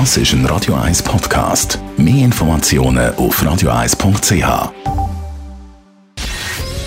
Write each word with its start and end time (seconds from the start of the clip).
Das 0.00 0.16
ist 0.16 0.32
ein 0.32 0.44
Radio 0.46 0.74
1 0.74 1.04
Podcast. 1.04 1.78
Mehr 1.96 2.24
Informationen 2.24 3.14
auf 3.14 3.40
radio1.ch. 3.40 4.72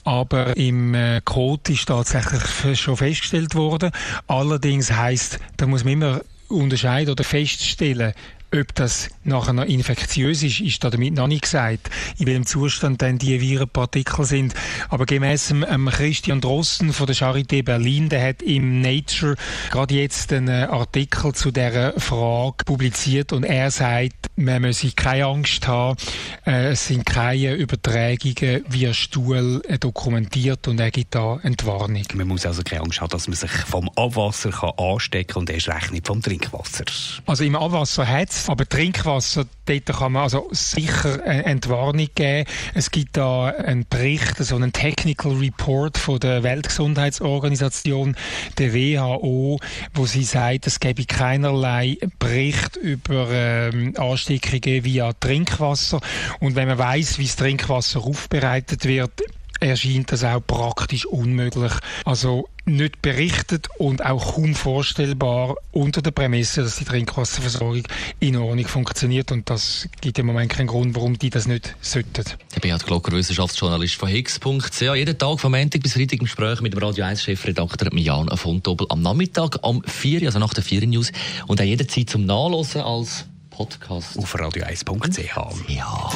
Aber 0.03 0.58
im 0.58 0.94
äh, 0.94 1.22
Kot 1.23 1.70
ist 1.70 1.86
tatsächlich 1.86 2.77
schon 2.77 2.97
festgestellt 2.97 3.55
worden. 3.55 3.91
Allerdings 4.27 4.91
heißt, 4.91 5.39
da 5.55 5.66
muss 5.66 5.86
man 5.86 5.94
immer 5.94 6.22
unterscheiden 6.50 7.12
oder 7.12 7.24
feststellen, 7.24 8.14
ob 8.54 8.74
das 8.76 9.10
nachher 9.24 9.52
noch 9.54 9.66
infektiös 9.66 10.42
ist, 10.42 10.62
ist 10.62 10.84
damit 10.84 11.14
noch 11.14 11.28
nicht 11.28 11.42
gesagt, 11.42 11.90
in 12.18 12.28
welchem 12.28 12.46
Zustand 12.46 13.02
dann 13.02 13.18
die 13.18 13.42
Virenpartikel 13.42 14.23
sind. 14.23 14.54
Aber 14.90 15.06
gemäss 15.06 15.52
ähm, 15.52 15.90
Christian 15.92 16.40
Drosten 16.40 16.94
von 16.94 17.08
der 17.08 17.16
Charité 17.16 17.64
Berlin, 17.64 18.08
der 18.08 18.26
hat 18.26 18.42
im 18.42 18.80
Nature 18.82 19.36
gerade 19.70 19.96
jetzt 19.96 20.32
einen 20.32 20.48
äh, 20.48 20.68
Artikel 20.70 21.34
zu 21.34 21.52
der 21.52 22.00
Frage 22.00 22.64
publiziert 22.66 23.34
und 23.34 23.44
er 23.44 23.70
sagt, 23.70 24.27
man 24.38 24.61
muss 24.61 24.85
keine 24.95 25.25
Angst 25.25 25.67
haben, 25.67 25.97
äh, 26.45 26.69
es 26.69 26.88
sind 26.88 27.05
keine 27.05 27.55
Übertragungen 27.55 28.63
via 28.69 28.93
Stuhl 28.93 29.61
äh, 29.67 29.80
dokumentiert 29.80 30.67
und 30.67 30.80
er 30.80 30.91
gibt 30.91 31.16
da 31.16 31.39
Entwarnung. 31.41 32.03
Man 32.13 32.27
muss 32.27 32.45
also 32.45 32.61
keine 32.61 32.83
Angst 32.83 33.02
haben, 33.02 33.09
dass 33.09 33.27
man 33.27 33.35
sich 33.35 33.52
vom 33.52 33.89
Abwasser 33.95 34.52
kann 34.52 34.71
anstecken 34.77 35.33
kann 35.33 35.41
und 35.41 35.49
erst 35.49 35.69
recht 35.69 35.91
nicht 35.91 36.08
vom 36.08 36.21
Trinkwasser. 36.21 36.85
Also 37.25 37.43
im 37.43 37.55
Abwasser 37.55 38.08
hat 38.08 38.30
aber 38.47 38.69
Trinkwasser, 38.69 39.45
dort 39.65 39.85
kann 39.85 40.11
man 40.11 40.23
also 40.23 40.47
sicher 40.52 41.23
eine 41.23 41.45
Entwarnung 41.45 42.08
geben. 42.13 42.47
Es 42.75 42.91
gibt 42.91 43.17
da 43.17 43.45
einen 43.45 43.88
Bericht, 43.89 44.38
so 44.38 44.55
einen 44.55 44.71
Technical 44.71 45.33
Report 45.33 45.97
von 45.97 46.19
der 46.19 46.43
Weltgesundheitsorganisation, 46.43 48.15
der 48.59 48.73
WHO, 48.73 49.59
wo 49.95 50.05
sie 50.05 50.23
sagt, 50.23 50.67
es 50.67 50.80
gebe 50.80 51.05
keinerlei 51.05 51.97
Bericht 52.19 52.75
über 52.75 53.30
ähm, 53.31 53.95
Ansteckungen 54.28 54.83
via 54.83 55.14
Trinkwasser. 55.14 56.00
Und 56.39 56.56
wenn 56.56 56.67
man 56.67 56.78
weiß, 56.78 57.20
wie 57.20 57.25
das 57.25 57.36
Trinkwasser 57.36 58.02
aufbereitet 58.02 58.86
wird, 58.86 59.22
erscheint 59.59 60.11
das 60.11 60.23
auch 60.23 60.42
praktisch 60.45 61.06
unmöglich. 61.06 61.72
Also 62.06 62.48
nicht 62.66 63.02
berichtet 63.02 63.70
und 63.78 64.05
auch 64.05 64.36
kaum 64.36 64.53
vorstellbar 64.53 65.55
unter 65.72 66.02
der 66.02 66.11
Prämisse, 66.11 66.61
dass 66.61 66.75
die 66.75 66.86
Trinkwasserversorgung 66.86 67.83
in 68.20 68.36
Ordnung 68.36 68.67
funktioniert 68.67 69.31
und 69.31 69.50
das 69.50 69.88
gibt 70.02 70.20
im 70.20 70.28
Moment 70.28 70.52
keinen 70.52 70.67
Grund, 70.67 70.95
warum 70.95 71.17
die 71.17 71.30
das 71.30 71.48
nicht 71.48 71.75
sollten. 71.81 72.25
Der 72.53 72.59
Beat 72.59 72.86
Glocker, 72.86 73.14
Wissenschaftsjournalist 73.14 73.95
von 73.95 74.09
Higgs.ch. 74.09 74.81
Jeden 74.81 75.17
Tag 75.17 75.39
vom 75.39 75.53
Montag 75.53 75.81
bis 75.81 75.94
Freitag 75.94 76.20
im 76.20 76.25
Gespräch 76.25 76.61
mit 76.61 76.73
dem 76.73 76.83
Radio 76.83 77.05
1 77.05 77.23
Chefredakteur 77.23 77.92
Jan 77.98 78.28
von 78.38 78.61
Doppel 78.61 78.88
am 78.89 79.02
Nachmittag 79.02 79.58
am 79.64 79.81
4, 79.83 80.23
also 80.23 80.39
nach 80.39 80.53
der 80.53 80.64
4 80.64 80.86
News 80.88 81.11
und 81.48 81.61
auch 81.61 81.66
jederzeit 81.66 82.09
zum 82.09 82.25
Nachlesen 82.25 82.81
als 82.81 83.25
Podcast 83.58 84.19
auf 84.19 84.36
radio1.ch. 84.36 85.36
Ja. 85.67 86.11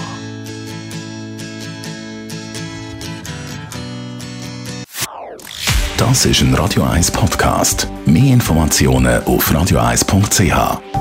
Das 5.98 6.26
ist 6.28 6.42
ein 6.42 6.54
Radio 6.54 6.84
1 6.84 7.10
Podcast. 7.10 7.88
Mehr 8.06 8.34
Informationen 8.34 9.24
auf 9.24 9.52
radio1.ch. 9.52 11.01